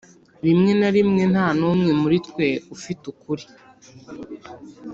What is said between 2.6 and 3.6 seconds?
ufite ukuri